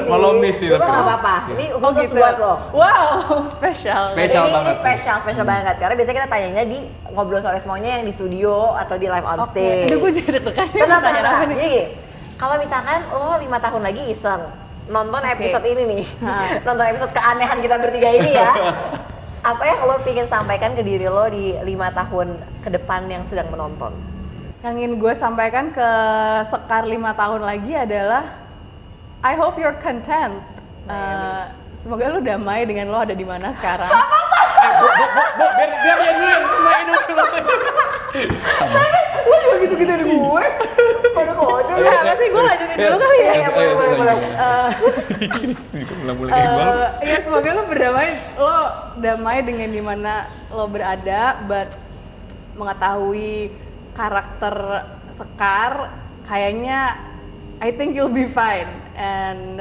follow 0.05 0.31
nih 0.37 0.53
sih. 0.53 0.67
Cuma 0.69 0.85
nggak 0.85 1.05
apa-apa. 1.07 1.35
Iya. 1.41 1.53
Ini 1.53 1.65
Oh 1.71 1.81
khusus 1.83 2.05
gitu. 2.05 2.17
buat 2.17 2.37
lo. 2.37 2.55
Wow, 2.71 3.11
spesial. 3.57 4.03
Spesial 4.07 4.45
Jadi 4.45 4.55
banget. 4.55 4.71
Ini 4.71 4.81
spesial, 4.83 5.17
spesial 5.21 5.47
banget. 5.47 5.75
Karena 5.79 5.95
biasanya 5.95 6.17
kita 6.19 6.29
tanyanya 6.29 6.65
di 6.65 6.79
ngobrol 7.11 7.41
sore 7.41 7.59
semuanya 7.59 7.91
yang 7.97 8.05
di 8.05 8.13
studio 8.13 8.55
atau 8.75 8.95
di 8.95 9.07
live 9.07 9.25
on 9.25 9.39
Oke. 9.39 9.51
stage. 9.51 9.89
Aduh, 9.89 9.99
gue 9.99 10.11
jadi 10.13 10.29
deg-degan. 10.37 10.67
Tenang, 10.69 11.01
nih? 11.01 11.23
Jadi 11.51 11.73
kalau 12.37 12.57
misalkan 12.57 13.09
lo 13.11 13.37
lima 13.37 13.57
tahun 13.57 13.83
lagi 13.83 14.03
iseng 14.07 14.43
nonton 14.87 15.23
episode 15.23 15.65
ini 15.65 15.83
nih, 15.87 16.05
Ha. 16.19 16.61
nonton 16.63 16.83
episode 16.85 17.09
keanehan 17.11 17.59
kita 17.59 17.79
bertiga 17.79 18.11
ini 18.11 18.31
ya, 18.33 18.51
apa 19.41 19.63
yang 19.65 19.79
lo 19.89 19.97
ingin 20.05 20.29
sampaikan 20.29 20.77
ke 20.77 20.83
diri 20.85 21.09
lo 21.09 21.25
di 21.33 21.57
lima 21.65 21.89
tahun 21.97 22.37
ke 22.61 22.69
depan 22.77 23.09
yang 23.09 23.25
sedang 23.25 23.49
menonton? 23.49 23.93
Yang 24.61 24.75
ingin 24.77 24.93
gue 25.01 25.13
sampaikan 25.17 25.73
ke 25.73 25.89
Sekar 26.53 26.85
lima 26.85 27.17
tahun 27.17 27.41
lagi 27.41 27.73
adalah 27.73 28.37
I 29.25 29.33
hope 29.37 29.57
you're 29.57 29.77
content. 29.81 30.45
Eh, 30.85 31.43
semoga 31.81 32.13
lu 32.13 32.21
damai 32.21 32.69
dengan 32.69 32.93
lo 32.93 33.01
ada 33.01 33.17
di 33.17 33.25
mana 33.25 33.57
sekarang. 33.57 33.89
Bu, 35.41 35.47
biar 35.57 35.71
biar 35.73 35.99
dia 36.05 36.13
dulu 36.13 36.29
yang 36.29 36.45
selesai 36.45 36.81
dulu. 36.85 37.01
Lo 39.31 39.37
juga 39.47 39.57
gitu-gituin 39.63 40.03
gue? 40.03 40.47
Kode-kode. 41.15 41.71
Enggak, 41.79 41.99
apa 42.03 42.15
sih 42.19 42.29
gue 42.35 42.43
lanjutin 42.43 42.77
dulu 42.83 42.97
kali 42.99 43.19
ya. 43.23 43.33
Iya, 43.33 43.49
boleh, 43.55 43.75
boleh, 43.79 43.95
boleh. 43.95 44.15
Eh, 44.19 44.71
Ulang-ulang 46.01 46.33
eh, 46.35 46.87
ya 47.07 47.19
semoga 47.23 47.49
lo 47.55 47.63
berdamai, 47.71 48.11
lo 48.35 48.57
damai 48.99 49.39
dengan 49.47 49.69
di 49.71 49.83
mana 49.85 50.27
lo 50.51 50.67
berada, 50.67 51.39
but 51.47 51.71
mengetahui 52.59 53.53
karakter 53.95 54.57
Sekar, 55.21 55.93
kayaknya 56.25 56.97
I 57.61 57.69
think 57.77 57.93
you'll 57.93 58.09
be 58.09 58.25
fine 58.25 58.73
and 58.97 59.61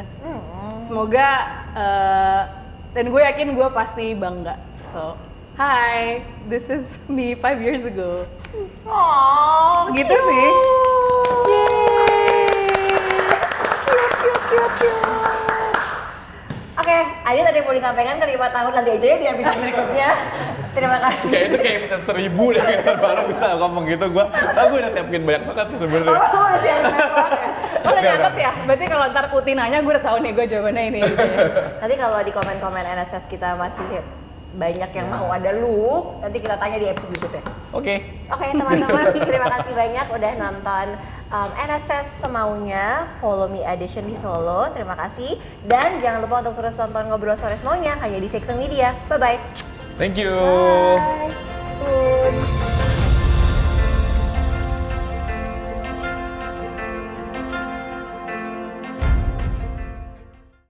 semoga 0.88 1.30
eh, 1.76 2.42
dan 2.96 3.06
gue 3.12 3.22
yakin 3.22 3.54
gue 3.54 3.68
pasti 3.76 4.16
bangga. 4.16 4.56
So, 4.90 5.20
hi, 5.60 6.24
this 6.48 6.72
is 6.72 6.88
me 7.12 7.36
five 7.36 7.60
years 7.60 7.84
ago. 7.84 8.24
Oh, 8.88 9.92
Gitu 9.92 10.16
sih. 10.16 10.48
Cute, 13.84 14.14
cute, 14.24 14.42
cute, 14.48 14.72
cute. 14.80 15.04
Oke, 16.80 16.98
Adit 17.28 17.44
ada 17.44 17.58
yang 17.60 17.68
mau 17.68 17.76
disampaikan 17.76 18.16
ke 18.18 18.26
lima 18.26 18.48
tahun 18.48 18.72
nanti 18.72 18.92
aja 18.96 19.06
ya 19.06 19.18
di 19.20 19.26
episode 19.28 19.60
berikutnya. 19.68 20.10
Terima 20.70 20.98
kasih. 21.02 21.28
Kayak 21.28 21.44
itu 21.44 21.58
kayak 21.60 21.76
episode 21.84 22.04
seribu 22.08 22.46
deh 22.56 22.64
kayak 22.64 22.98
baru 23.04 23.22
bisa 23.28 23.46
ngomong 23.60 23.84
gitu 23.84 24.06
gua. 24.16 24.26
Ah, 24.32 24.64
gua 24.72 24.78
udah 24.80 24.92
siapin 24.96 25.28
banyak 25.28 25.44
banget 25.44 25.66
tuh 25.76 25.78
sebenarnya. 25.84 26.16
Oh, 26.16 26.46
udah 26.48 26.60
siap 26.64 26.80
banget 26.88 27.04
ya. 27.36 27.50
Lo 27.80 27.90
udah 27.92 28.04
nyatet 28.06 28.36
ya? 28.40 28.52
Berarti 28.64 28.86
kalau 28.88 29.06
ntar 29.12 29.26
Uti 29.36 29.52
nanya 29.56 29.78
gue 29.84 29.92
udah 29.92 30.06
tahu 30.08 30.18
nih 30.24 30.32
gue 30.32 30.46
jawabannya 30.48 30.84
ini. 30.88 31.00
Gitu 31.04 31.20
ya. 31.36 31.38
Nanti 31.84 31.96
kalau 32.00 32.20
di 32.24 32.32
komen-komen 32.32 32.84
NSS 32.96 33.26
kita 33.28 33.60
masih 33.60 33.84
banyak 34.58 34.90
yang 34.98 35.08
mau 35.14 35.30
ada 35.30 35.54
lu, 35.54 36.18
nanti 36.26 36.42
kita 36.42 36.58
tanya 36.58 36.78
di 36.82 36.88
episode 36.90 37.12
berikutnya. 37.14 37.44
Oke. 37.70 37.96
Oke 38.30 38.46
teman-teman, 38.50 39.06
terima 39.30 39.48
kasih 39.54 39.74
banyak 39.78 40.06
udah 40.10 40.32
nonton 40.42 40.86
um, 41.30 41.50
NSS 41.54 42.22
semaunya, 42.22 43.06
Follow 43.22 43.50
Me 43.50 43.62
Edition 43.62 44.10
di 44.10 44.18
Solo. 44.18 44.70
Terima 44.74 44.98
kasih 44.98 45.38
dan 45.70 46.02
jangan 46.02 46.26
lupa 46.26 46.42
untuk 46.46 46.58
terus 46.58 46.78
nonton 46.78 47.10
ngobrol 47.10 47.38
sore 47.38 47.58
semuanya 47.62 47.98
hanya 48.02 48.18
di 48.18 48.30
Sexo 48.30 48.58
Media. 48.58 48.98
Bye 49.06 49.22
bye. 49.22 49.40
Thank 49.98 50.18
you. 50.18 50.34
Bye. 50.34 51.49